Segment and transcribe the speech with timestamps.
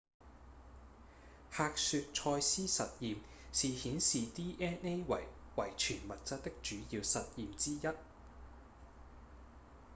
[1.51, 3.17] 赫雪-蔡司實驗
[3.53, 7.91] 是顯示 dna 為遺傳物質的主要實驗之一